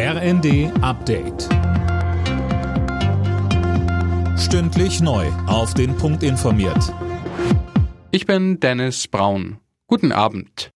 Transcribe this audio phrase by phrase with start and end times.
[0.00, 1.48] RND Update.
[4.38, 5.26] Stündlich neu.
[5.48, 6.94] Auf den Punkt informiert.
[8.12, 9.58] Ich bin Dennis Braun.
[9.88, 10.70] Guten Abend.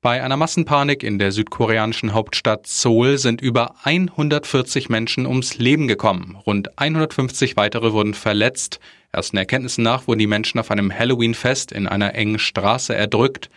[0.00, 6.38] Bei einer Massenpanik in der südkoreanischen Hauptstadt Seoul sind über 140 Menschen ums Leben gekommen.
[6.46, 8.78] Rund 150 weitere wurden verletzt.
[9.10, 13.50] Ersten Erkenntnissen nach wurden die Menschen auf einem Halloween-Fest in einer engen Straße erdrückt.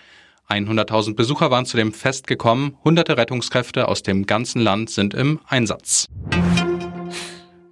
[0.50, 5.40] 100.000 Besucher waren zu dem Fest gekommen, hunderte Rettungskräfte aus dem ganzen Land sind im
[5.48, 6.08] Einsatz.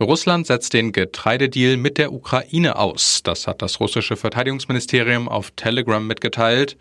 [0.02, 3.22] Russland setzt den Getreidedeal mit der Ukraine aus.
[3.24, 6.78] Das hat das russische Verteidigungsministerium auf Telegram mitgeteilt.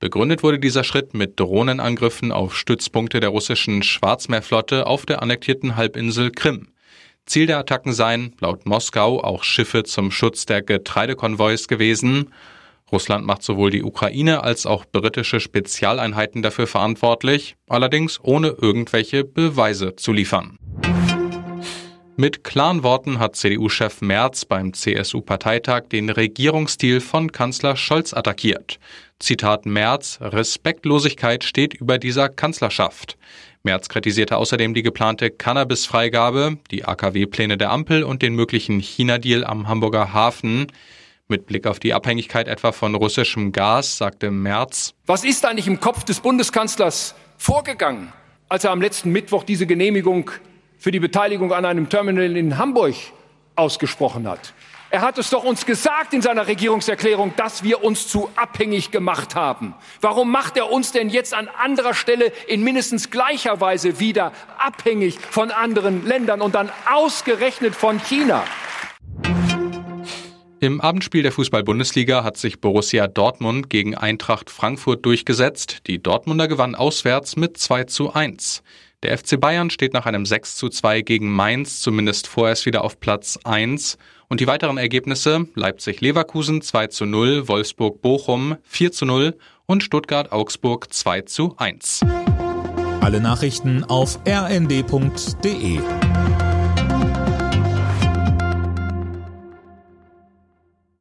[0.00, 6.30] Begründet wurde dieser Schritt mit Drohnenangriffen auf Stützpunkte der russischen Schwarzmeerflotte auf der annektierten Halbinsel
[6.30, 6.68] Krim.
[7.26, 12.32] Ziel der Attacken seien, laut Moskau, auch Schiffe zum Schutz der Getreidekonvois gewesen.
[12.94, 19.96] Russland macht sowohl die Ukraine als auch britische Spezialeinheiten dafür verantwortlich, allerdings ohne irgendwelche Beweise
[19.96, 20.58] zu liefern.
[22.16, 28.78] Mit klaren Worten hat CDU-Chef Merz beim CSU-Parteitag den Regierungsstil von Kanzler Scholz attackiert.
[29.18, 33.18] Zitat Merz, Respektlosigkeit steht über dieser Kanzlerschaft.
[33.64, 39.66] Merz kritisierte außerdem die geplante Cannabis-Freigabe, die AKW-Pläne der Ampel und den möglichen China-Deal am
[39.66, 40.68] Hamburger Hafen.
[41.26, 45.80] Mit Blick auf die Abhängigkeit etwa von russischem Gas sagte Merz, Was ist eigentlich im
[45.80, 48.12] Kopf des Bundeskanzlers vorgegangen,
[48.50, 50.30] als er am letzten Mittwoch diese Genehmigung
[50.76, 52.94] für die Beteiligung an einem Terminal in Hamburg
[53.56, 54.52] ausgesprochen hat?
[54.90, 59.34] Er hat es doch uns gesagt in seiner Regierungserklärung, dass wir uns zu abhängig gemacht
[59.34, 59.74] haben.
[60.02, 65.18] Warum macht er uns denn jetzt an anderer Stelle in mindestens gleicher Weise wieder abhängig
[65.18, 68.44] von anderen Ländern und dann ausgerechnet von China?
[70.64, 75.86] Im Abendspiel der Fußball-Bundesliga hat sich Borussia Dortmund gegen Eintracht Frankfurt durchgesetzt.
[75.86, 78.62] Die Dortmunder gewannen auswärts mit 2 zu 1.
[79.02, 82.98] Der FC Bayern steht nach einem 6 zu 2 gegen Mainz zumindest vorerst wieder auf
[82.98, 83.98] Platz 1.
[84.30, 89.36] Und die weiteren Ergebnisse Leipzig-Leverkusen 2 zu 0, Wolfsburg-Bochum 4 zu 0
[89.66, 92.06] und Stuttgart-Augsburg 2 zu 1.
[93.02, 95.80] Alle Nachrichten auf rnd.de